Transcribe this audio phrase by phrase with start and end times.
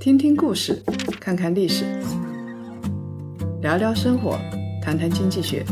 [0.00, 0.80] 听听故事，
[1.20, 1.84] 看看历史，
[3.60, 4.38] 聊聊生活，
[4.80, 5.64] 谈谈经济学。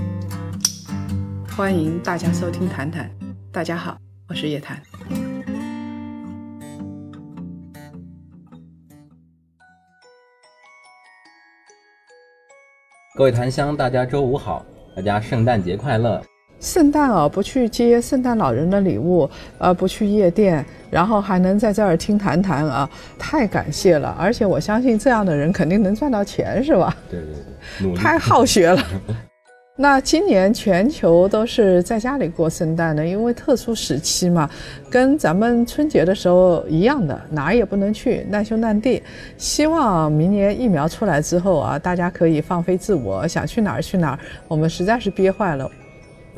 [1.56, 3.08] 欢迎大家收听《谈谈》，
[3.52, 3.96] 大家好，
[4.28, 4.82] 我是叶檀。
[13.14, 14.66] 各位檀香，大家周五好，
[14.96, 16.20] 大家圣诞节快乐。
[16.60, 19.28] 圣诞啊，不去接圣诞老人的礼物，
[19.58, 22.88] 呃，不去夜店，然后还能在这儿听谈谈啊，
[23.18, 24.16] 太感谢了！
[24.18, 26.96] 而且我相信这样的人肯定能赚到钱，是吧？
[27.10, 28.82] 对对对，太好学了。
[29.78, 34.48] 那今年全球都是在家里过圣诞的，因为特殊时期嘛，
[34.90, 39.02] 跟咱们春节的时候一样的，哪儿也不能去，难兄难弟。
[39.36, 44.18] 希望明年疫苗出来之后啊，大家可以放飞自我，想去哪儿去哪儿。
[44.48, 45.70] 我们实在是憋坏了。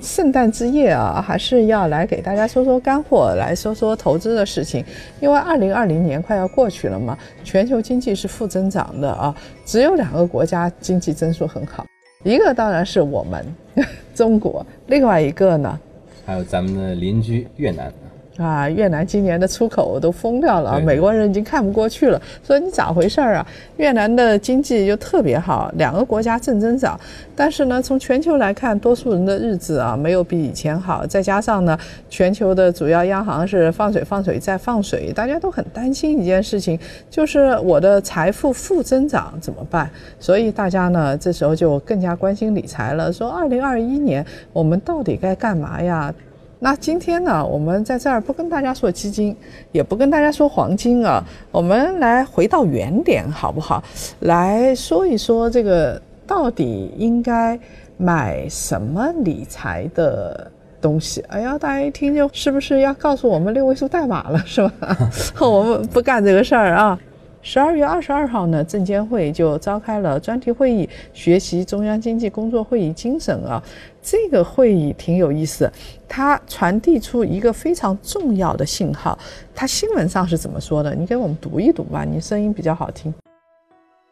[0.00, 4.84] 圣诞之夜啊，还是要来给大家说说干货，来说说投资的事情。
[5.20, 9.34] 因为二零二零年快要过去了嘛，全球经济是负增长的啊，
[9.64, 11.84] 只有两个国家经济增速很好，
[12.24, 13.44] 一个当然是我们
[14.14, 15.78] 中国，另外一个呢，
[16.24, 17.92] 还有咱们的邻居越南。
[18.38, 23.46] 啊，越南今年的出口都疯掉了，美国人已经看不过去了，说你咋回事儿啊？
[23.76, 26.98] 越南的经济就特别好，两个国家正增长，
[27.34, 31.76] 但是呢，从全球来看，多数人的日子啊没有比以前好，再加上呢，
[32.08, 36.78] 全球的主要央行是放水、放水再放水，大家都很担心一件事情，
[37.10, 39.90] 就是我的财富负增长怎么办？
[40.20, 46.14] 所以大家呢，这时候就更加关心理财了，说二零二一年我们到底该干嘛呀？
[46.60, 49.36] 那今天呢，我们在这儿不跟大家说基金，
[49.70, 53.82] 也不跟大家说黄金啊，我们来回到原点好不好？
[54.20, 57.58] 来说一说这个到底应该
[57.96, 60.50] 买什么理财的
[60.80, 61.20] 东西？
[61.28, 64.98] 哎呀，大家一听就是不是要告诉我们六位数代码了是吧？
[65.40, 66.98] 我们不干这个事儿啊。
[67.40, 73.62] 十二月二十二号呢，证监会就召开了专题会议，学习中央经济工作会议精神啊。
[74.02, 75.70] 这个会议挺有意思，
[76.08, 79.16] 它传递出一个非常重要的信号。
[79.54, 80.94] 它新闻上是怎么说的？
[80.94, 83.14] 你给我们读一读吧，你声音比较好听。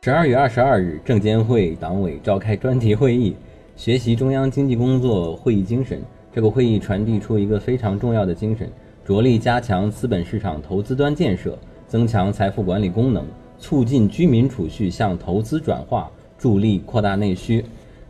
[0.03, 3.35] 十二月二十二日，证监会党委召开专题会议，
[3.75, 6.01] 学习中央经济工作会议精神。
[6.33, 8.71] 这个会议传递出一个非常重要的精神，
[9.05, 11.59] 着力加强资本市场投资端建设。
[11.89, 13.25] 增强财富管理功能，
[13.59, 17.65] 促进居民储蓄向投资转化，助力扩大内需，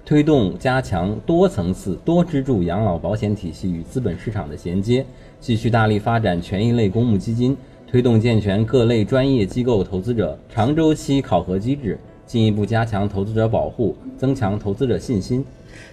[0.05, 5.05] 推动加强多层次、多支柱养老保险体系与资本市场的衔接，
[5.39, 7.57] 继续大力发展权益类公募基金，
[7.87, 15.45] 推动健全各类专业机构投资者长周期考核机制，进一步加强投资者保护，增强投资者信心。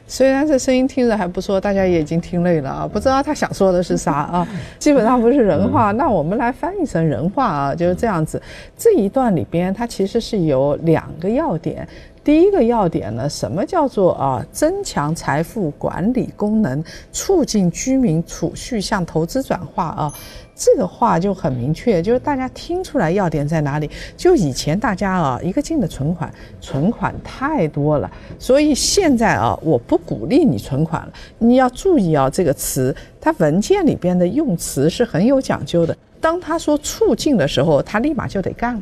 [0.07, 4.47] 虽然这声音听着还不错，大家也已经听累了啊，不知道他想说的是啥啊？
[4.79, 8.41] 基本上不是人话，那我们来翻译成人话啊，就是这样子。
[8.77, 11.88] 这一段里边它其实是有两个要点。
[12.23, 20.13] 第一个要点呢，什么叫做啊增强财富管理功能，促进居民储蓄向投资转化啊？
[20.56, 23.89] 这个话就很明确，就是大家听出来要点在哪里？
[24.16, 31.12] 就以前大家啊一个劲的存款，存款太多了，所以现在啊我不鼓励你存款了。
[31.39, 35.97] 你要注意啊这个词，它文件里边的用词是很有讲究的。
[36.22, 38.81] 当他说促进的时候，他立马就得干了。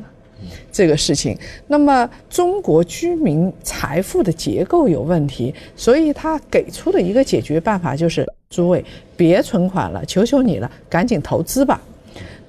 [0.71, 1.37] 这个事情，
[1.67, 8.83] 那么中国居民财富的结构有问题，所以他给出的一个解决办法就是：诸位
[9.17, 11.81] 别存款了，求求你了，赶紧投资吧。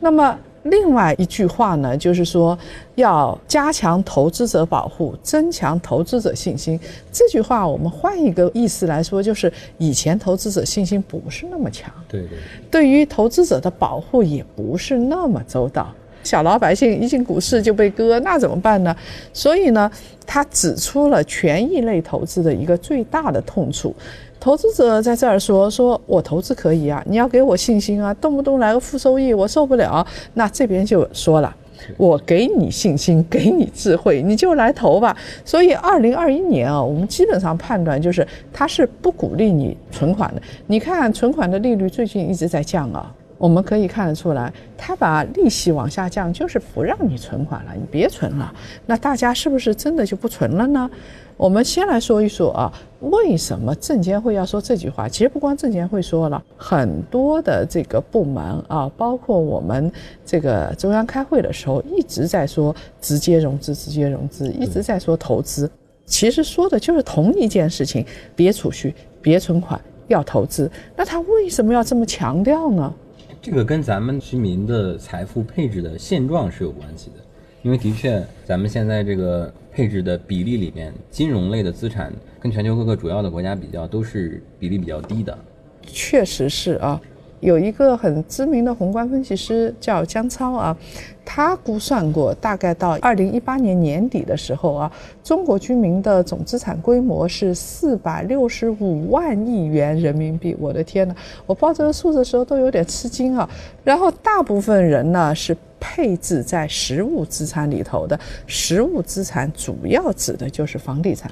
[0.00, 2.56] 那么另外一句话呢，就是说
[2.94, 6.78] 要加强投资者保护，增强投资者信心。
[7.10, 12.38] 这句话我们换一个意思来说，就是以前投资者信心不是那么强，对对，
[12.70, 15.92] 对于投资者的保护也不是那么周到。
[16.22, 18.94] 小老百姓一进股市就被割，那怎么办呢？
[19.32, 19.90] 所以呢，
[20.26, 23.94] 他指出了权益类投资的一个最大的痛处。
[24.40, 31.54] 投资者在这儿说：“说我投资可以啊，你要给我信心啊，动不动来个负收益，我受不了。”那这边就说了
[31.96, 40.42] ：“我给你信心，给你智慧，你就来投吧。”所以，二零二一年啊，我们基本上判断就是他是不鼓励你存款的。
[40.66, 43.14] 你看，存款的利率最近一直在降啊。
[43.42, 48.54] 我们可以看得出来，他把利息往下降，就是不让你存款了，你别存了。
[48.86, 50.88] 那大家是不是真的就不存了呢？
[51.36, 55.08] 我们先来说一说啊，为什么证监会要说这句话？
[55.08, 59.90] 其实不光证监会说了，很多的这个部门啊，包括我们
[60.24, 65.68] 这个中央开会的时候，一直在说直接融资，直接融资，一直在说投资。
[66.06, 68.06] 其实说的就是同一件事情：
[68.36, 70.70] 别储蓄，别存款，要投资。
[70.94, 72.94] 那他为什么要这么强调呢？
[73.42, 77.16] 这个跟咱们居民的财富配置的现状是有关系的。
[77.62, 85.36] 因为的确，咱们现在这个配置的比例里面，金融类的资产跟全球各个主要的国家比较，都是比例比较低的。
[85.82, 87.00] 确实是啊。
[87.42, 90.76] 有一个很知名的宏观分析师叫姜超啊，
[91.24, 94.92] 他估算过，大概到二零一八年年底的时候啊，
[95.24, 100.56] 中国居民的总资产规模是四百六十五万亿元人民币。
[100.60, 103.50] 我的天呐，我报这个数字的时候都有点吃惊啊。
[103.82, 108.16] 然后大部分人呢是配置在实物资产里头的，
[108.46, 111.28] 实物资产主要指的就是房地产。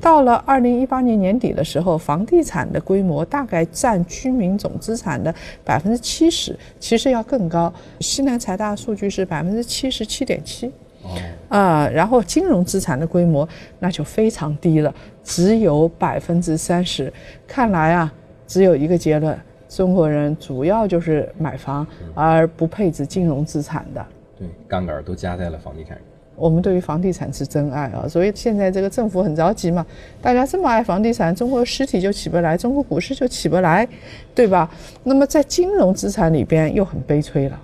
[0.00, 0.02] 对。
[0.02, 5.32] 到了二零一八年年底的时候，房地产的规模大概占居民总资产的
[5.64, 7.72] 百分之七十，其实要更高。
[8.00, 11.10] 西南财大数据是百分之七十七点七，哦，
[11.48, 13.48] 啊，然后金融资产的规模
[13.78, 14.92] 那就非常低了，
[15.22, 17.12] 只有百分之三十。
[17.46, 18.12] 看来啊，
[18.46, 19.38] 只有一个结论：
[19.68, 24.04] 中国人主要就是买房，而不配置金融资产的。
[24.38, 25.98] 对，杠杆都加在了房地产。
[26.40, 29.86] 我们对于房地产是真爱啊，所以现在这个政府很着急嘛，
[30.22, 33.86] 大家这么爱房地产，中国实体就起不来，中国股市就起不来，
[34.34, 34.68] 对吧？
[35.04, 37.60] 那么在金融资产里边又很悲催了，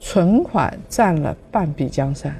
[0.00, 2.34] 存款占了半壁江山，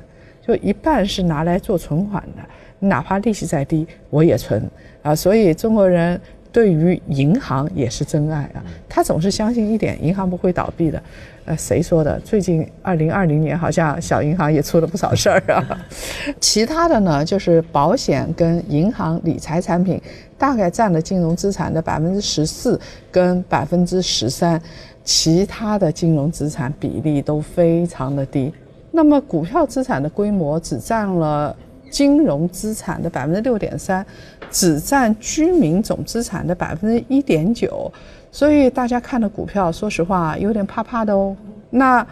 [0.46, 2.42] 就一半是拿来做存款的，
[2.80, 4.68] 哪怕利息再低我也存
[5.02, 6.20] 啊，所以中国人。
[6.52, 11.02] 对于银行也是真爱啊，他总是相信一点，银行不会倒闭的。
[11.44, 12.18] 呃，谁说的？
[12.20, 15.86] 最近二零二零年好像小银行也出了不少事儿啊。
[16.40, 20.00] 其他的呢，就是保险跟银行理财产品，
[20.38, 22.80] 大概占了金融资产的百分之十四
[23.10, 24.60] 跟百分之十三，
[25.04, 28.52] 其他的金融资产比例都非常的低。
[28.90, 31.54] 那么股票资产的规模只占了。
[31.90, 34.02] 金融资产的百分之六点三，
[34.50, 37.92] 只占居民总资产的百分之一点九，
[38.32, 41.36] 所以大家看的股票，说实话有点怕怕的哦。
[41.70, 42.04] 那。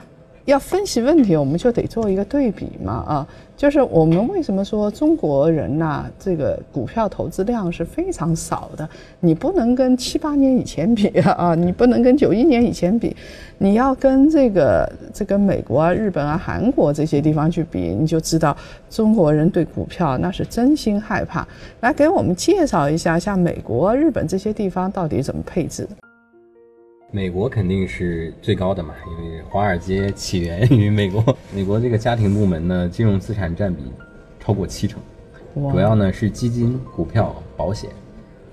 [0.46, 8.88] 要分析问题，我们就得做一个对比嘛，啊，就是我们为什么说中国人呐，这个股票投资量是非常少的？
[9.20, 13.14] 你不能跟七八年以前比啊，你不能跟九一年以前比，
[13.58, 18.56] 你要跟这个这个美国啊、日本啊、韩国这些地方去比，你就知道
[18.88, 21.46] 中国人对股票那是真心害怕。
[21.80, 25.90] 来给我们介绍一下，像美国、日本这些地方到底怎么配置的？
[27.12, 31.36] 美国肯定是最高的嘛，因为华尔街起源于美国。
[31.52, 33.82] 美国这个家庭部门呢，金融资产占比
[34.38, 35.02] 超过七成，
[35.72, 37.90] 主要呢是基金、股票、保险。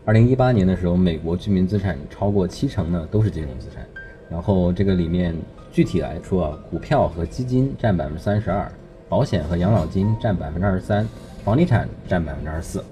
[0.05, 3.85] 二零一八年的时候，美国居民资产超过七成呢都是金融资产。
[4.27, 5.35] 然后这个里面
[5.71, 8.71] 具体来说啊，股票和基金占百分之三十二，
[9.07, 11.07] 保险和养老金占百分之二十三，
[11.43, 12.83] 房地产占百分之二十四。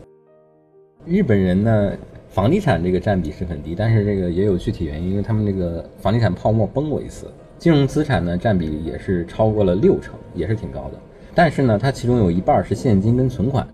[1.07, 1.91] 日本人呢？
[2.35, 7.27] 房地产这个占比是很低，但是这个也有具体原因，因为他们那个房地产泡沫崩过一次。
[7.57, 10.99] 金融资产呢占比也是超过了六成，也是挺高的。
[11.33, 13.65] 但是呢，它其中有一半是现金跟存款。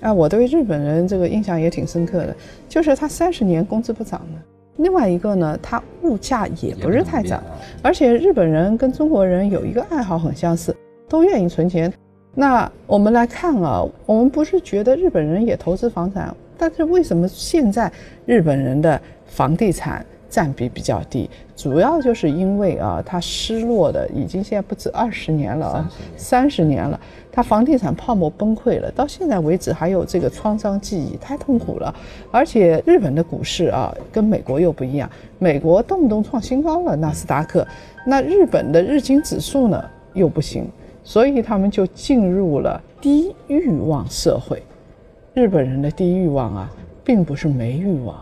[0.00, 2.36] 啊，我对日本人这个印象也挺深刻的，
[2.68, 4.40] 就是他三十年工资不涨的。
[4.76, 7.42] 另外一个呢，他物价也不是太涨，
[7.82, 10.72] 而且日本人跟中国人有一个爱好很相似，
[11.08, 11.92] 都愿意存钱。
[12.32, 16.32] 那我们来看啊，我们不是觉得日本人也投资房产？
[16.58, 17.90] 但是为什么现在
[18.26, 21.30] 日本人的房地产占比比较低？
[21.56, 27.00] 主要就是因为啊，它失落的已经现在不止二十年了啊，三十年了，
[27.32, 31.92] 它房地产泡沫崩溃了，到现在为止还有这个创伤记忆，太痛苦了。
[32.30, 37.66] 而且日本的股市啊，跟美国又不一样，美国动不动创新高了，纳斯达克，
[38.06, 39.82] 那日本的日经指数呢
[40.12, 40.68] 又不行，
[41.02, 44.62] 所以他们就进入了低欲望社会。
[45.34, 46.70] 日本人的低欲望啊，
[47.04, 48.18] 并不是没欲望。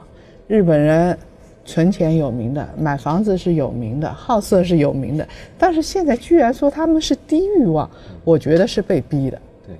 [0.46, 1.16] 日本人
[1.64, 5.26] 存钱有名的，买房子是有名的，好色是有名的。
[5.58, 7.90] 但是现在居然说他们是低欲望，
[8.22, 9.40] 我觉得是被逼的。
[9.66, 9.74] 对，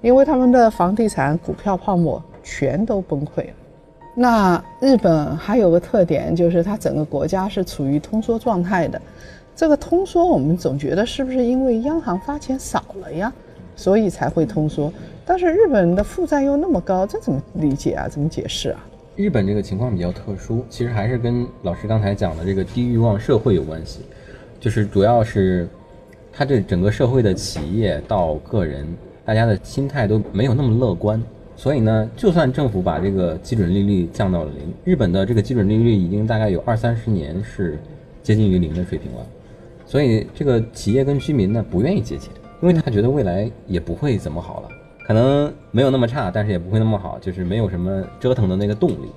[0.00, 3.52] 因为他们的房地产、股票泡沫全都崩溃了。
[4.14, 9.00] 那日本还有个特点，就是它整个国家是处于通缩状态的。
[9.54, 13.32] 这个通缩，我们总觉得是不是因为央行发钱少了呀，
[13.78, 14.92] 所以才会通缩？
[15.24, 18.08] 但是日本的负债又那么高，这怎么理解啊？
[18.08, 18.84] 怎么解释啊？
[19.14, 24.00] 日本这个情况比较特殊，其实还是跟老师刚才讲的这个低欲望社会有关系，
[24.58, 25.68] 就是主要是，
[26.32, 28.84] 它这整个社会的企业到个人，
[29.24, 31.22] 大家的心态都没有那么乐观，
[31.54, 37.78] 所以呢，就算政府把这个基准利率降到了零，日本的这个基准利率已经大概有二三十年是
[38.24, 39.26] 接近于零的水平了，
[39.86, 44.68] 所以这个企业跟居民呢不愿意借钱，因为他觉得未来也不会怎么好了。
[45.06, 49.10] 可能没有那么差，但是也不会那么好，就是没有什么折腾的那个动力。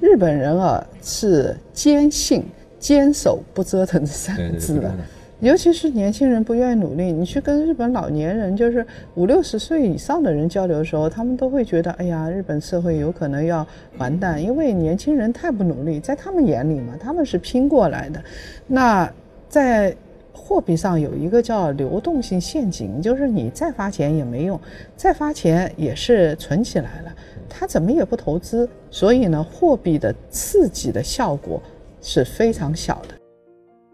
[0.00, 2.44] 日本人啊，是坚信、
[2.78, 4.92] 坚守不折腾这三个字的。
[5.40, 13.64] 尤其是年轻人不愿意努力，你去跟日本老年人，就是五六十岁以上的人交流的时候，他们都会觉得，哎呀，日本社会有可能要
[13.98, 18.20] 完蛋，因为年轻人太不努力，在他们眼里嘛，他们是拼过来的。
[18.66, 19.08] 那
[19.48, 19.96] 在
[20.38, 24.58] 货币上有一个叫流动性陷阱，就是你再发钱也没用，
[24.96, 27.12] 再发钱也是存起来了，
[27.48, 31.60] 他怎么也不投资，所以呢，货币的刺激的效果
[32.00, 33.14] 是非常小的。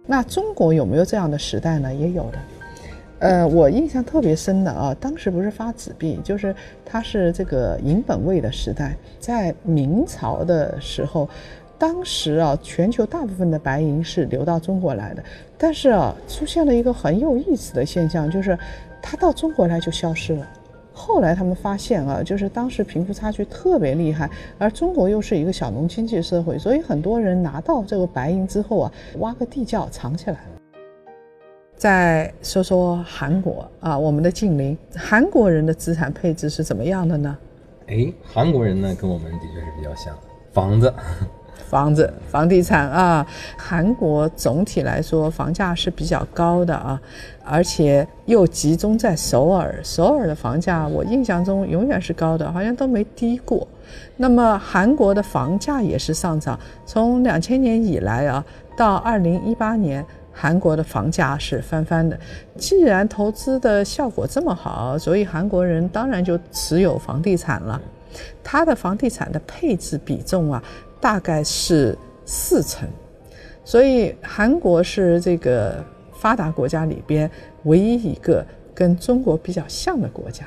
[0.07, 1.93] 那中国有没有这样的时代呢？
[1.93, 2.39] 也有的，
[3.21, 11.27] 呃，我印象特别深的啊，当时不是发纸币，就是它是这个银本位的时代，在明朝的时候，
[11.87, 15.23] 当时啊，全球大部分的白银是流到中国来的，
[15.59, 18.59] 但是啊，出现了一个很有意思的现象，就是
[19.03, 20.49] 它到中国来就消失了。
[20.95, 30.61] 后来他们发现啊，就是当时贫富差距特别厉害，而中国又是一个小农经济社会，所以很多人拿到这个白银之后啊，挖个地窖藏起来了。
[31.77, 37.37] 再说说韩国啊，我们的近邻，韩国人的资产配置是怎么样的呢？
[37.89, 40.17] 哎，韩国人呢，跟我们的确是比较像，
[40.51, 40.91] 房子。
[41.69, 47.01] 房子、房地产啊，韩国总体来说房价是比较高的啊，
[47.45, 49.81] 而且又集中在首尔。
[49.83, 53.67] 首尔的房价我印象中永远是高的，好像都没低过。
[54.17, 58.45] 那么韩国的房价也是上涨，从两千年以来啊，
[58.77, 62.19] 到二零一八年，韩国的房价是翻番的。
[62.57, 67.81] 既然投资的效果这么好，所以韩国人当然就持有房地产了。
[68.45, 70.63] 它的房地产的配置比重啊。
[71.05, 71.95] 大概是
[72.25, 72.89] 四成，
[73.63, 75.85] 所以韩国是这个
[76.15, 77.31] 发达国家里边
[77.65, 78.43] 唯一一个
[78.75, 80.47] 跟中国比较像的国家。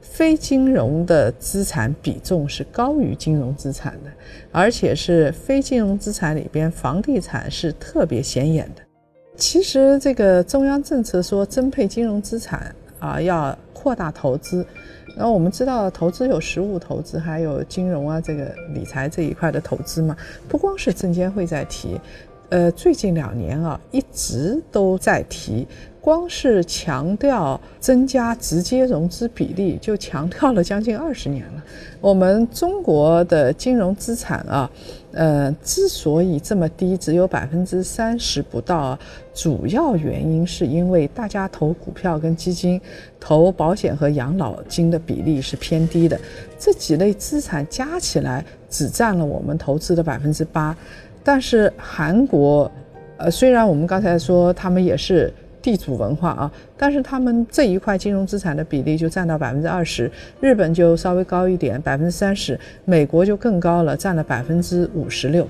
[0.00, 4.10] 非金融的资产比重是高于金融资产的，
[4.52, 8.82] 而且是非金融资产里边房地产是特别显眼的。
[9.34, 14.64] 其实这个中央政策说增配金融资产啊，要扩大投资。
[15.16, 20.16] 然后我们知道，投资有实物投资，还有金融啊，这个理财这一块的投资嘛。
[20.48, 22.00] 不光是证监会在提，
[22.48, 25.66] 呃，最近两年啊，一直都在提。
[26.00, 31.62] 光是强调增加直接融资比例，就强调了将近二十年了。
[32.00, 34.70] 我们中国的金融资产啊，
[35.12, 38.98] 呃，之所以这么低，只有百分之三十不到，
[39.34, 42.80] 主要原因是因为大家投股票跟基金、
[43.18, 46.18] 投保险和养老金的比例是偏低的，
[46.58, 50.76] 这几类资产加起来只占了我们投资的百分之八。
[51.24, 52.70] 但是韩国，
[53.16, 55.32] 呃，虽然我们刚才说他们也是。
[55.62, 65.46] 地主文化啊，但是他们这一块金融资产的比例就占到百分之二十，日本就稍微高一点，百分之三十，美国就更高了，占了百分之五十六。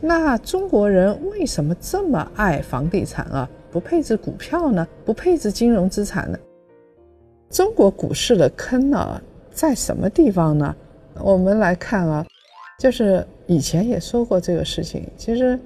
[0.00, 3.48] 那中国人为什么这么爱房地产啊？
[3.70, 4.86] 不配置股票呢？
[5.04, 6.38] 不配置金融资产呢？
[7.50, 10.74] 中国股市的坑呢，在什么地方呢？
[11.20, 12.24] 我们来看啊，
[12.78, 15.58] 就是以前也说过这个事情，其实。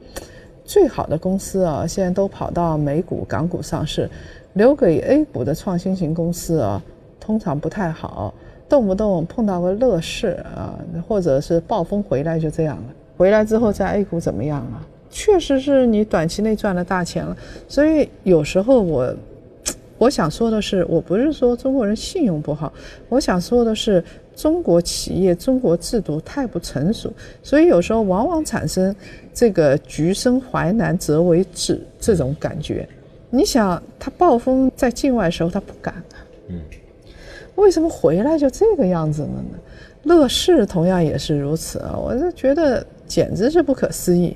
[0.64, 4.09] 最好的公司啊，现在都跑到美股、港股上市，
[4.54, 6.83] 留给 A 股的创新型公司啊，
[7.21, 8.33] 通常不太好，
[8.69, 12.85] 动不动碰到个乐视啊，或者是暴风回来就这样了。
[13.16, 14.87] 回来之后在 A 股怎么样啊？
[15.11, 17.37] 确实是你短期内赚了大钱了。
[17.69, 19.14] 所以有时候我，
[20.03, 22.73] 我想说的是，我不是说中国人信用不好，
[23.09, 24.03] 我想说的是。
[24.35, 28.97] 中国企业、中国制度太不成熟，所以有时候往往产生
[29.35, 32.89] 这个“橘生淮南则为枳”这种感觉。
[33.29, 36.17] 你想，他暴风在境外时候他不敢啊，
[36.49, 36.59] 嗯，
[37.57, 39.59] 为什么回来就这个样子了呢？
[40.05, 44.35] 乐视同样也是如此啊，我就觉得简直是不可思议。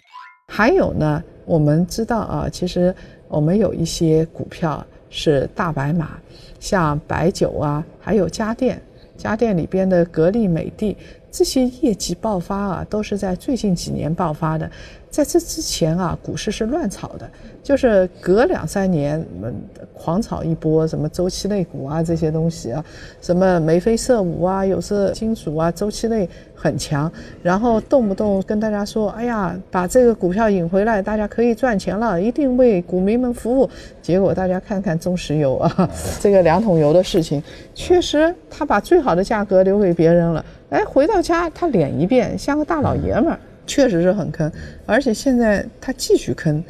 [0.53, 2.95] 还有呢，我们知道啊，其实
[3.29, 6.11] 我们有一些股票是大白马，
[6.59, 8.81] 像白酒啊，还有家电。
[9.17, 10.95] 家电里边的格力、美的
[11.31, 14.71] 这些业绩爆发啊，都是在最近几年爆发的。
[15.09, 17.27] 在这之前啊，股市是乱炒的，
[17.63, 19.55] 就是隔两三年，嗯，
[19.95, 22.85] 狂炒一波，什么周期类股啊这些东西啊，
[23.23, 27.11] 什么眉飞色舞啊，有色金属啊，周期类很强，
[27.43, 33.69] 然后动不动跟大家说，哎呀，把这个股票引回来，大家可以赚钱了，一定为股民们服务。
[34.01, 37.43] 结果大家看看中石油啊， 这个两桶油的事情，
[37.75, 43.39] 确实他把最好的价格留给别人了，哎，回到家他脸一变，像个大老爷们儿。
[43.69, 44.49] 确实是很坑，
[44.87, 46.63] 而且现在他继续坑，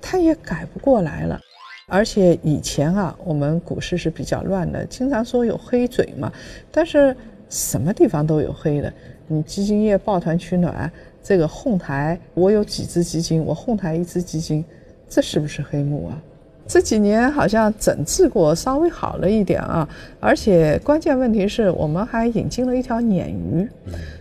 [0.00, 1.40] 他也改不过来了。
[1.88, 6.32] 而且以前啊，我们股市是比较乱的，经常说有黑嘴嘛。
[6.70, 7.14] 但是
[7.50, 8.92] 什么地方都有黑的，
[9.26, 10.90] 你基金业抱团取暖，
[11.22, 14.64] 这个哄抬，我有几只基金，我哄抬一只基金，
[15.08, 16.22] 这是不是黑幕啊？
[16.66, 19.86] 这几年好像整治过，稍微好了一点啊。
[20.18, 23.68] 而且关键问题是我们还引进了一条鲶鱼，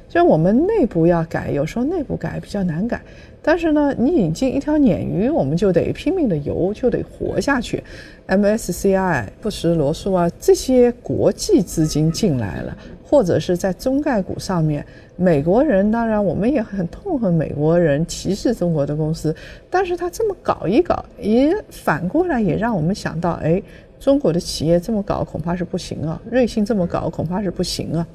[0.10, 3.02] 就我们内部要改，有时候内部改比较难改。
[3.42, 7.82] 但是呢，你引进一条鲶鱼，我们就得拼命的游，就得活下去。
[8.28, 12.78] MSCI、富时罗素啊，这些国际资金进来了，
[13.14, 14.84] 或者是在中概股上面，
[15.16, 19.36] 美国人当然我们也很痛恨美国人歧视中国的公司，
[19.70, 23.62] 但是他这么搞一搞，也反过来也让我们想到，哎，
[24.00, 28.08] 中国的企业这么搞恐怕是不行啊，瑞幸这么搞恐怕是不行啊，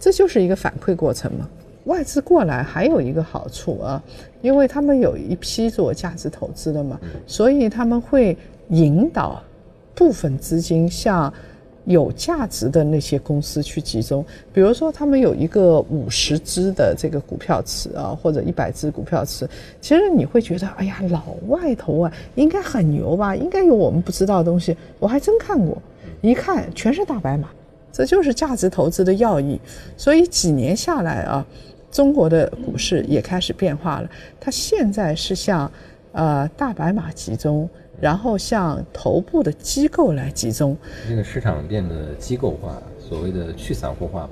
[0.00, 1.46] 这就是一个反馈过程嘛。
[1.84, 4.02] 外资过来还有一个好处啊，
[4.40, 8.34] 因为他们有一批做价值投资的嘛，所以他们会
[8.70, 9.42] 引导
[9.94, 11.30] 部分资金向
[11.86, 14.24] 有价值的那些公司去集中。
[14.52, 19.48] 比如说，他们有一个五十只的这个股票池啊，或者一百只股票池，
[19.80, 23.34] 其实你会觉得，哎呀，老外头啊，应该很牛吧？
[23.34, 24.76] 应该有我们不知道的东西。
[24.98, 25.80] 我还真看过，
[26.20, 27.48] 一看全是大白马，
[27.90, 29.58] 这就是价值投资的要义。
[29.96, 31.46] 所以几年下来啊。
[31.88, 35.70] 中国的股市也开始变化了，它现在是向，
[36.12, 37.66] 呃大白马集中，
[38.00, 40.76] 然后向头部的机构来集中。
[41.08, 44.30] 这个市场变得机构化，所谓的去散户化吧。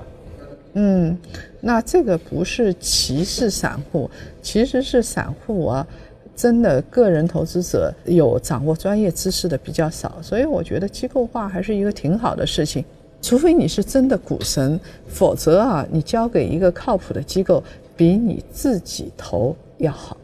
[0.73, 1.17] 嗯，
[1.61, 4.09] 那这个不是歧视散户，
[4.41, 5.87] 其实是散户啊，
[6.35, 12.83] 真的个人投资者有掌握专业知识的比较少，所以我觉得机构化还是一个挺好的事情。
[13.21, 17.63] 除非你是真的股神，否则啊，你交给一个靠谱的机构，
[17.95, 20.17] 比你自己投要好。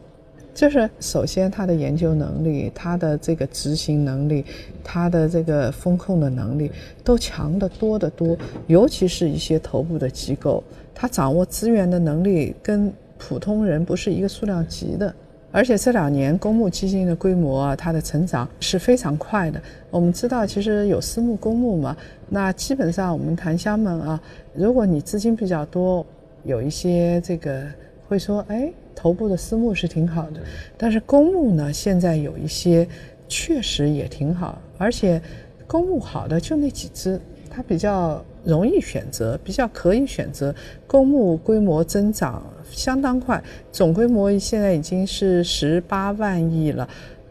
[0.54, 4.44] 就是首先他的研究能力、他的这个执行能力、
[4.84, 6.70] 他的这个风控的能力
[7.02, 8.36] 都强得多得多。
[8.66, 10.62] 尤其是一些头部的机构，
[10.94, 15.14] 他掌握资源的能力跟普通人不是一个数量级的。
[15.54, 19.60] 而且这两年公募基金的规模啊，它的成长是非常快的。
[19.90, 21.94] 我们知道，其实有私募、公募嘛，
[22.30, 24.18] 那基本上我们檀香们啊，
[24.54, 26.06] 如果你资金比较多，
[26.44, 27.66] 有一些这个
[28.08, 30.40] 会说，哎，头部的私募是挺好的。
[30.76, 32.86] 但是公募呢，现在有一些
[33.28, 35.20] 确实也挺好，而且
[35.66, 40.54] 公募好的就那几只，它比较容易选择，比较可以选择。
[40.86, 42.42] 公募规模增长。
[42.70, 46.88] 相当快，总规模现在已经是十八万亿了，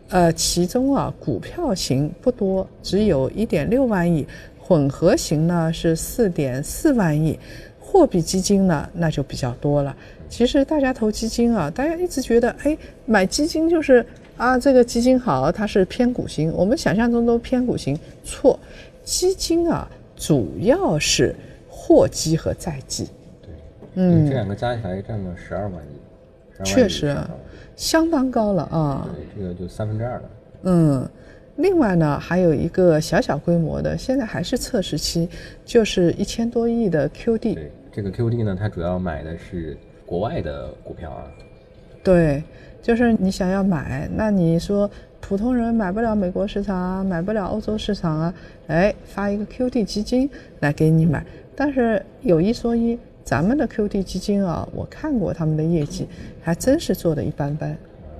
[0.10, 4.28] 呃，其中啊，股票型不多，只有一点六万亿，
[4.60, 7.39] 混合型呢是四点四万亿，
[7.80, 9.97] 货币基金呢那就比较多了。
[10.31, 14.03] 其实大家投基金啊，大家一直觉得，哎，买基金就是
[14.37, 18.57] 啊，这个基金好，它是偏股型，我们想象中都偏股型，错，
[19.03, 21.35] 基金啊主要是
[21.69, 23.03] 货基和债基。
[23.41, 23.53] 对
[23.95, 27.13] 嗯，这两个加起来占了十二万亿，确实，
[27.75, 29.09] 相当高了啊。
[29.13, 30.23] 对，这个就三分之二了。
[30.63, 31.09] 嗯，
[31.57, 35.27] 另外呢，还有一个小小规模的，现在还是测试期，
[35.65, 37.53] 就是一千多亿的 QD。
[37.53, 39.77] 对，这个 QD 呢，它主要买的是
[40.12, 41.24] 国外的股票啊。
[42.04, 42.43] 对，
[42.82, 48.34] 就是你想要买，那你说普通人买不了美国市场啊，买不了欧洲市场啊，
[48.67, 51.26] 哎，发一个 QD 基金来给你买。
[51.56, 53.00] 但是有一说一。
[53.24, 56.08] 咱们的 QD 基金啊，我看过他们的业绩，
[56.41, 57.78] 还真是做的一般般，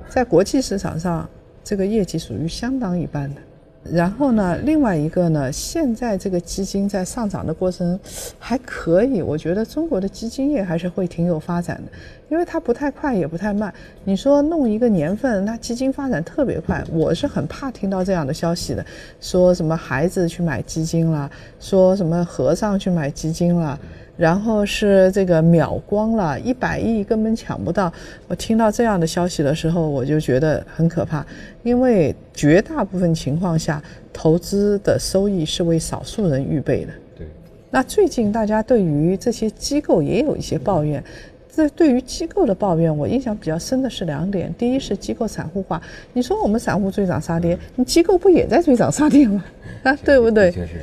[0.08, 1.28] 在国际市场上，
[1.64, 3.42] 这个业绩属于相当一般的。
[3.84, 8.00] 然后呢，另外一个呢，现在这个基金在上涨的过程
[8.38, 11.91] 还可以，我觉得中国的基金业还是会挺有发展的，
[12.30, 13.74] 因为它不太快也不太慢。
[14.04, 18.86] 你说弄一个年份，那基金发展特别快，我是很怕听到这样的消息的，
[19.20, 23.80] 说什么孩子去买基金了，说什么和尚去买基金了。
[24.22, 27.92] 然后是这个秒光了，一百亿根本抢不到。
[28.28, 31.26] 我听到这样的消息的时候，我就觉得很可怕，
[31.64, 33.82] 因为绝大部分情况下，
[34.14, 36.92] 投资的收益是为少数人预备的。
[37.18, 37.26] 对。
[37.72, 41.04] 那最近大家对于这些机构也有一些抱怨，
[41.52, 45.82] 这对于机构的抱怨，我印象比较深的是两点：第一是机构散户化。
[46.14, 49.44] 你说我们散户追涨杀跌，你机构不也在追涨杀跌吗？
[49.82, 50.52] 啊， 对不对？
[50.52, 50.74] 确实。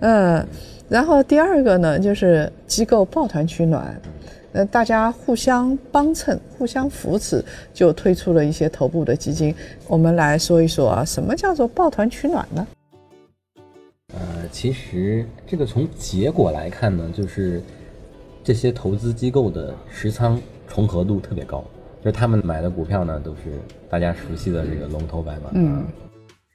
[0.00, 0.44] 嗯。
[0.90, 3.98] 然后第二个呢，就是机构抱团取暖，
[4.50, 9.54] 呃，大家互相帮衬、互相扶持，就推出了一些头部的基金。
[9.86, 12.66] 我们来说一说啊，什么叫做抱团取暖呢？
[14.14, 17.62] 呃，其实这个从结果来看呢，就是
[18.42, 21.62] 这些投资机构的持仓重合度特别高，
[22.02, 25.50] 就是他们买的股票呢，都是大家熟悉的这个龙头白马。
[25.52, 25.84] 嗯。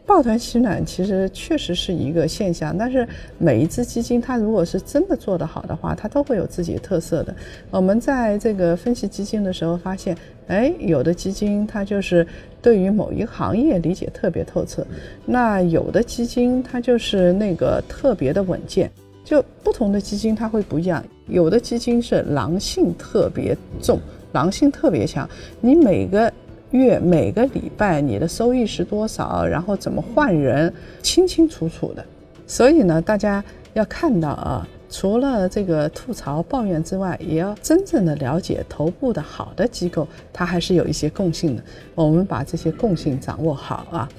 [0.06, 3.08] 抱团取暖其实确实是一个现象，但是
[3.40, 7.36] 每一只基金它如果是真的做得好的话，它都会有自己的特色的。
[7.72, 10.16] 我们在这个分析基金的时候发现，
[10.48, 12.26] 哎，有的基金它就是
[12.62, 14.86] 对于某一个行业理解特别透彻，
[15.26, 18.90] 那有的基金它就是那个特别的稳健。
[19.24, 24.00] 就不同的基金它会不一样，有的基金是狼性特别重，
[24.34, 25.28] 狼性特别强，
[25.60, 26.32] 你每个。
[26.72, 32.04] 月每个礼拜你的收益是多少，然后怎么换人，清清楚楚的。
[32.48, 41.64] 所以呢，大家要看到啊，除了这个吐槽抱怨之外，也要真正的了解头部的好的机构，它还是有一些共性的。
[41.94, 44.10] 我们把这些共性掌握好啊，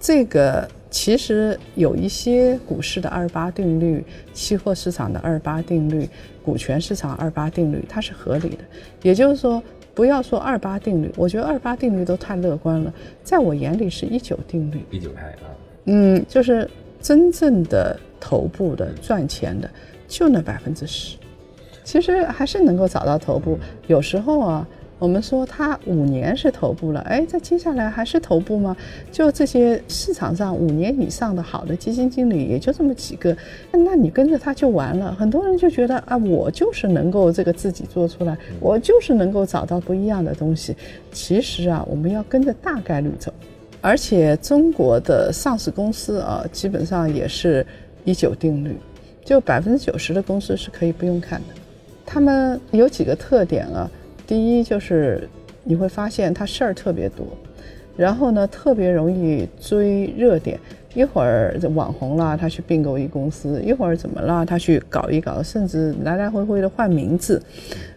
[0.00, 6.08] 这个其实有一些股市的二八定律、期货市场的二八定律、
[6.44, 8.64] 股权市场二八定律，它是合理的。
[9.02, 9.62] 也就是说。
[9.94, 14.84] 不要说二八定律，我觉得二八定律都太乐观了，在我眼里是一九定律。
[14.90, 15.50] 一九派啊，
[15.84, 16.68] 嗯，就是
[17.00, 19.70] 真正的头部的赚钱的，
[20.08, 21.16] 就那百分之十，
[21.84, 23.58] 其实还是能够找到头部。
[23.86, 24.66] 有时候啊。
[25.02, 28.76] 我们说它五年是头部了，哎，在接下来还是头部吗？
[29.10, 33.36] 就这些市场上五年以上的好的基金经理也就这么几个，
[33.72, 35.12] 那你跟着他就完了。
[35.16, 40.76] 很多人就觉得啊，我就是能够这个自己做出来，我就是能够找到不一样的东西。
[41.10, 43.34] 其实啊，我们要跟着大概率走，
[43.80, 47.66] 而且中国的上市公司啊，基本上也是
[48.04, 48.76] 一九定律，
[49.24, 51.54] 就百分之九十的公司是可以不用看的。
[52.06, 53.90] 他们有几个特点啊？
[54.32, 55.28] 第一就是
[55.62, 57.26] 你会发现他事儿特别多，
[57.98, 60.58] 然后呢特别容易追热点，
[60.94, 67.42] 一会儿网红了他去并购一公司，一会儿怎么了他去搞一搞，甚至来来回回的换名字，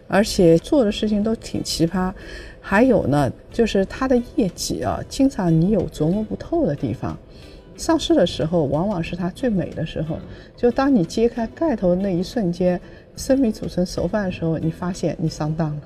[0.08, 2.12] 而且做的事情都挺奇葩。
[2.60, 7.16] 还有呢就是他的业绩啊，经常你有琢磨不透的地方。
[7.78, 10.18] 上市的时候往往是他最美的时候，
[10.54, 12.78] 就当你揭开盖头那一瞬间，
[13.16, 15.82] 生米煮成熟饭的时候，你发现你上当了。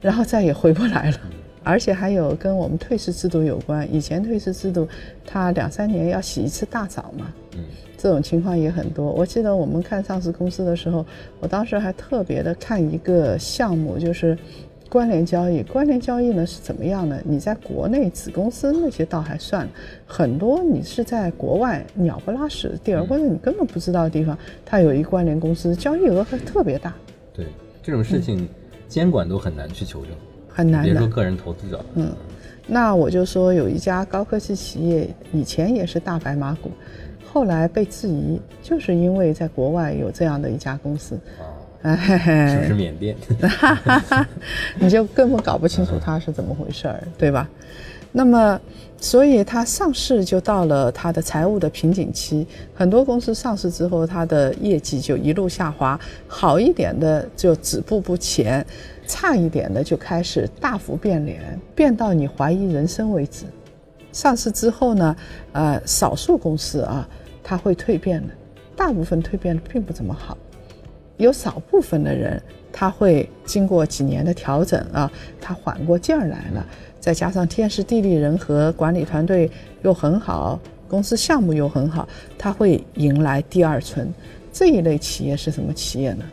[0.00, 1.20] 然后再也回不来了，
[1.62, 3.86] 而且还有跟我们退市制度有关。
[3.94, 4.88] 以前退市制度，
[5.26, 7.64] 它两三年要洗一次大澡嘛，嗯，
[7.98, 9.12] 这种情况也很多。
[9.12, 11.04] 我记得我们看上市公司的时候，
[11.38, 14.36] 我当时还特别的看一个项目，就是
[14.88, 15.62] 关联交易。
[15.62, 17.20] 关联交易呢是怎么样呢？
[17.22, 19.68] 你在国内子公司那些倒还算，
[20.06, 26.94] 很多你是在国外鸟不拉屎的地儿，或者你根本不知道的地方，它有一关联公司，交易额还特别大。
[27.34, 27.44] 对
[27.82, 28.48] 这种事情。
[28.90, 30.10] 监管都很难去求证，
[30.48, 30.82] 很难。
[30.82, 32.12] 别说个人投资者，嗯，
[32.66, 36.70] 那我就说有一家高科技企业，以前也是大白马股，
[37.32, 41.18] 后来被质疑，就是因为在国外有这样的一家公司，
[41.82, 43.16] 啊， 是不是缅甸？
[44.78, 47.48] 你就根本搞不清楚它是怎么回事儿，对吧？
[48.12, 48.60] 那么，
[48.98, 52.46] 所以它上市就到了它的财务的瓶颈期。
[52.74, 58.66] 很多公司上市之后，它的业绩就一路下滑，好一点的就止步不前，
[59.06, 63.44] 差一点的就开始大幅变脸，变到你怀疑人生为止。
[64.12, 65.16] 上市之后呢，
[65.52, 67.08] 呃，少数公司啊，
[67.44, 68.34] 它会蜕变的，
[68.74, 70.36] 大部分蜕变的并不怎么好。
[71.16, 76.66] 有少部分的人，他会经过几年的调整啊，他缓过劲儿来了。
[76.98, 79.50] 再加上天时地利人和，管理团队
[79.82, 82.06] 又很好，公司项目又很好，
[82.36, 84.12] 它会迎来第二春。
[84.52, 86.24] 这一类企业是什么企业呢？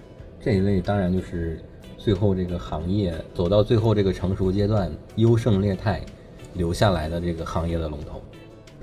[0.42, 1.62] 这一类当然就是
[1.98, 6.02] 最后这个行业走到最后这个成熟阶段，优胜劣汰
[6.54, 8.22] 留下来的这个行业的龙头。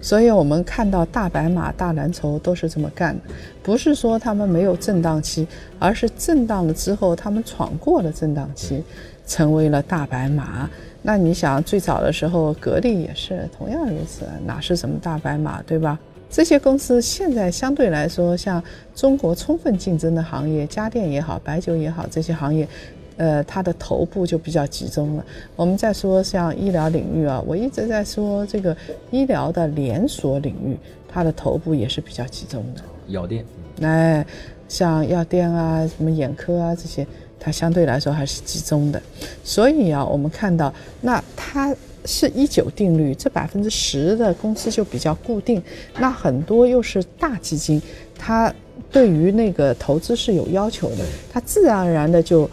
[0.04, 3.20] 所以我们看到大白马、大蓝筹都是这么干的，
[3.62, 8.84] 不是说他们没有震荡期，而是震荡了之后，他们闯过了震荡期，
[9.26, 10.68] 成为了大白马。
[11.00, 15.98] 那你想，最早的时候，格力也是同样如此，哪是什么大白马，对吧？
[16.28, 18.62] 这些公司现在相对来说，像
[18.94, 22.68] 中国充分竞争的行业，家电也好，白酒也好，这些行业，
[23.16, 25.24] 呃，它的头部就比较集中了。
[25.56, 28.76] 我们再说像医疗领域啊，我一直在说这个
[29.10, 30.76] 医疗的连锁领域，
[31.08, 32.82] 它的头部也是比较集中的。
[33.08, 33.44] 药店，
[33.82, 34.24] 哎，
[34.68, 37.06] 像药店啊，什么眼科啊这些。
[37.46, 39.02] 它相对来说还是集中的，
[39.42, 40.72] 所以啊，我们看到
[41.02, 45.62] 那它是一九定律，这百分之十的公司就比较固定，
[45.98, 47.82] 那很多又是大基金，
[48.18, 48.50] 它
[48.90, 52.48] 对于那个投资是有要求的，它自然而然的就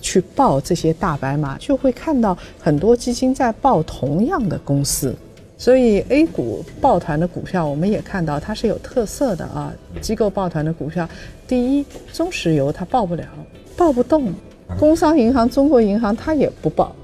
[0.00, 5.14] 去报这些大白马，就会看到很多基金在报同样的公司，
[5.56, 11.08] 所以 A 股抱团的股票，我们也看到它是有特色的啊，机构抱团的股票，
[11.46, 13.24] 第一，中石油它报不了。
[13.76, 14.32] 报不动，
[14.78, 16.94] 工商银行、中国银行它也不报，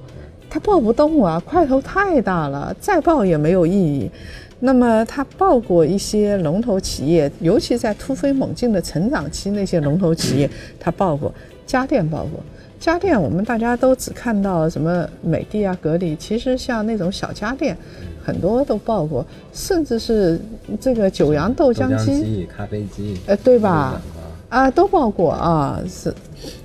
[0.51, 4.11] 它报不动啊，块头太大了，再报也没有意义。
[4.59, 10.49] 那么它报过一些龙头企业，尤其在突飞猛进的成长期，那些龙头企业
[10.81, 11.33] 它报过，
[11.67, 12.41] 家电报过。
[12.79, 17.77] 家电我们大家都只看到什么美的啊、格力，其实像那种小家电，
[18.25, 20.41] 很多都报过，甚至是
[20.81, 24.01] 这个九阳豆浆机、咖啡机，呃，对吧？
[24.49, 26.15] 啊，都报过啊，是。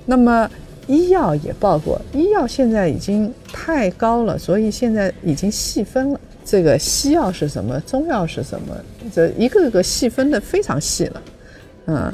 [0.06, 0.48] 那么
[0.86, 6.20] 医药也报过，医药现在已经太高了，所以现在已经细分了。
[6.44, 7.80] 这个西药是什么？
[7.80, 8.76] 中药是什么？
[9.12, 11.22] 这一个个细分的非常细了，
[11.86, 12.12] 嗯，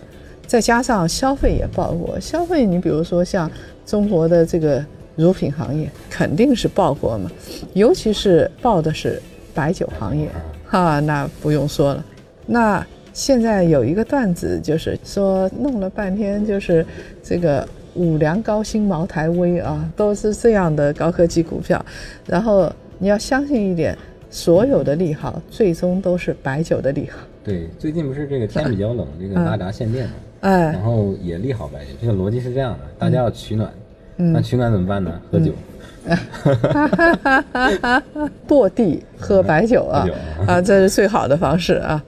[0.48, 3.48] 再加上消费也爆过，消费你比如说像
[3.84, 4.82] 中国的这个
[5.14, 7.30] 乳品行业肯定是爆过嘛，
[7.74, 9.22] 尤其是爆的是
[9.54, 10.26] 白酒行业，
[10.66, 12.04] 哈，那不用说了。
[12.46, 16.84] 那现在有一个段子就是说弄了半天就是
[17.22, 21.84] 这个五粮高新、茅台威啊，都是这样的高科技股票，
[22.26, 23.96] 然后你要相信一点。
[24.30, 27.18] 所有的利好最终都是白酒的利好。
[27.42, 31.90] 对，最近不是这个天比较冷，这个拉闸限电嘛，哎，然后也利好白酒。
[32.00, 33.72] 这个逻辑是这样的，大家要取暖，
[34.16, 35.20] 那取暖怎么办呢？
[35.30, 35.52] 喝酒，
[38.46, 40.06] 跺地喝白酒啊，
[40.46, 42.04] 啊，这是最好的方式啊。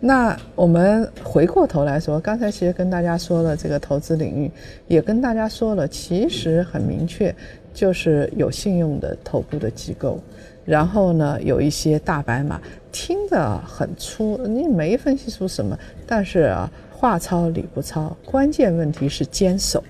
[0.00, 4.50] 那我们回过头来说，刚才其实跟大家说了这个投资领域，
[4.86, 7.34] 也跟大家说了，其实很明确，
[7.74, 10.20] 就是有信用的头部的机构。
[10.64, 12.60] 然后呢，有一些大白马，
[12.92, 15.76] 听着很粗，你没分析出什么，
[16.06, 19.80] 但是啊，话糙理不糙，关键问题是坚守。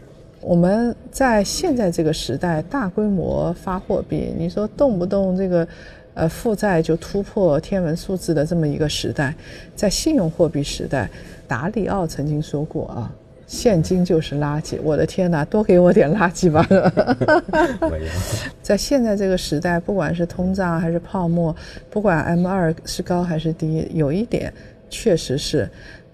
[0.43, 5.67] 我们在现在这个时代，大规模发货币，你说动不动这个，
[6.13, 9.35] 呃，负债就突破天文数字的这么一个时代，
[9.75, 11.09] 在信用货币时代，
[11.47, 13.11] 达里奥曾经说过啊。
[13.47, 16.63] 现金就是垃圾，我的天哪，多给我点垃圾吧！
[18.61, 21.57] 在现在这个时代，不管是通胀还是泡沫，
[21.89, 24.53] 不管 M 二是高还是低，有一点
[24.91, 25.67] 确实是，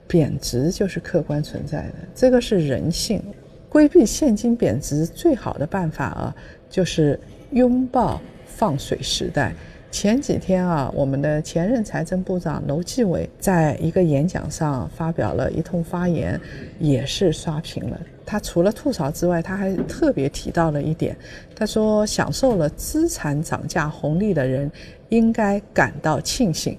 [0.07, 3.23] 贬值就是客观存在的，这个是人性。
[3.69, 6.37] 规避现金贬值最好的办法啊，
[6.71, 7.19] 就是
[7.51, 9.53] 拥抱放水时代。
[9.91, 16.41] 前几天啊，我们的前任财政部长楼继伟在一个演讲上发表了一通发言，
[16.79, 18.01] 也是刷屏了。
[18.27, 21.17] 他除了吐槽之外，他还特别提到了一点，
[21.55, 24.71] 他说：“享受了资产涨价红利的人
[25.09, 26.77] 应该感到庆幸。”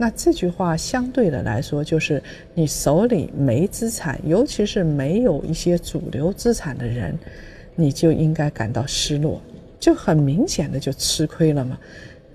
[0.00, 2.22] 那这句话相对的来说，就是
[2.54, 7.18] 你手里没资产，尤其是没有一些主流资产的人，
[7.74, 9.42] 你就应该感到失落，
[9.80, 11.76] 就很明显的就吃亏了嘛。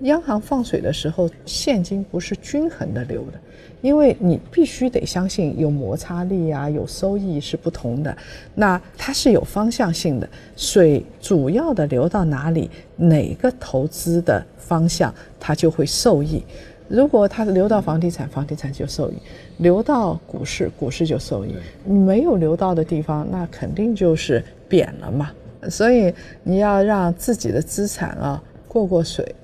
[0.00, 3.40] 央行放水的时候，现金不是均衡的流的，
[3.80, 8.14] 因为你必须得相信有摩擦力啊，有收益是不同的。
[8.54, 16.44] 那它是有方向性的，水主要的流到哪里，哪个投资的方向它就会受益。
[16.88, 19.14] 如果它流到房地产，房地产就受益；
[19.58, 21.54] 流到股市，股市就受益。
[21.84, 25.30] 没有流到的地方，那肯定就是贬了嘛。
[25.68, 29.34] 所以你要让自己的资产啊过过水。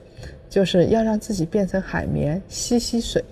[0.51, 3.23] 就是要让自己变成海绵吸吸水。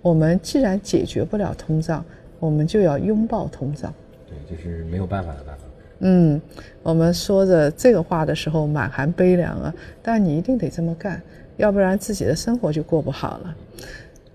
[0.00, 2.04] 我们既然解决不了通胀，
[2.38, 3.92] 我们就要拥抱通胀。
[4.28, 5.62] 对，就是没有办法的办法。
[5.98, 6.40] 嗯，
[6.84, 11.20] 我们说着这个话的时候满含悲凉啊，但你一定得这么干，
[11.58, 13.54] 要不然自己的生活就过不好了。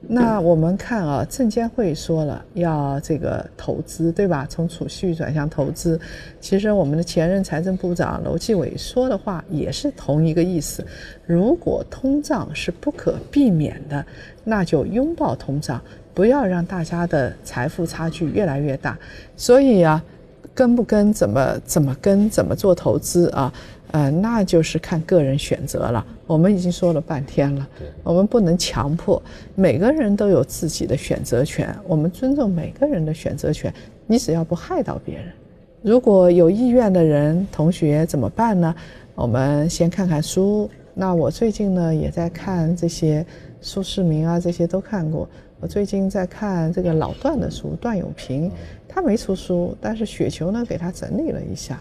[0.05, 4.45] 那我们看啊，证监会说了要这个投资，对吧？
[4.49, 5.97] 从储蓄转向投资。
[6.41, 10.85] 其实我们的前任财政部长楼继伟说的话也是同一个意思。
[11.25, 14.05] 如果通胀是不可避免的，
[14.43, 15.81] 那就拥抱通胀，
[16.13, 18.99] 不要让大家的财富差距越来越大。
[19.37, 20.03] 所以啊，
[20.53, 23.53] 跟不跟，怎么怎么跟，怎么做投资啊？
[23.93, 26.03] 呃，那就是看个人选择了。
[26.25, 27.69] 我们已经说了半天了，
[28.03, 29.21] 我们不能强迫，
[29.53, 33.71] 每个人都有自己的选择权，我们尊重每个人的选择权。
[34.07, 35.25] 你只要不害到别人，
[35.83, 38.73] 如果有意愿的人同学怎么办呢？
[39.13, 40.67] 我们先看看书。
[40.95, 43.23] 那我最近呢也在看这些
[43.61, 45.29] 苏世民啊，这些都看过。
[45.59, 48.51] 我最近在看这个老段的书，段永平，
[48.87, 51.79] 他没出书，但是雪球呢给他整理了一下。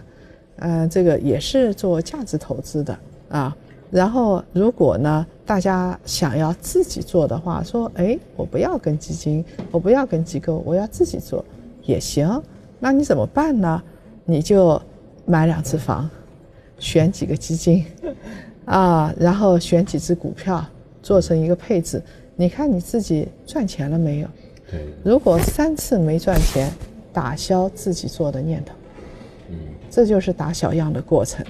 [0.62, 2.98] 嗯，这个也是做价值投资的
[3.28, 3.56] 啊。
[3.90, 11.44] 然后，如果呢，大家想要自己做的话，说，哎，我不要跟基金，我不要跟机构，我要自己做
[11.82, 12.42] 也行。
[12.78, 13.82] 那你怎么办呢？
[14.24, 14.80] 你就
[15.26, 16.08] 买两次房，
[16.78, 17.84] 选几个基金，
[18.64, 20.64] 啊，然后选几只股票，
[21.02, 22.00] 做成一个配置。
[22.34, 24.28] 你看你自己赚钱了没有？
[24.70, 24.86] 对。
[25.04, 26.72] 如果三次没赚钱，
[27.12, 28.72] 打消自己做的念头。
[29.92, 31.44] 这就是打小样的过程。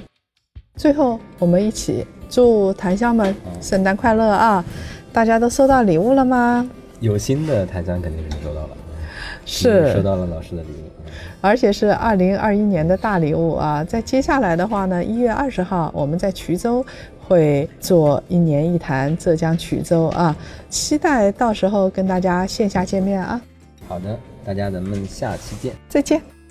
[0.74, 4.64] 最后，我们一起祝檀香们圣诞快乐啊！
[5.12, 6.68] 大家都收到礼物了吗？
[6.98, 8.70] 有心的檀香肯定是收到了，
[9.46, 10.90] 是收到了老师的礼物。
[11.40, 13.84] 而且是二零二一年的大礼物啊！
[13.84, 16.84] 在接下来的话呢，一月二十号我们在衢州
[17.20, 20.34] 会做一年一坛浙江衢州啊，
[20.68, 23.40] 期待到时候跟大家线下见面啊！
[23.86, 26.41] 好的，大家咱们下期见，再见。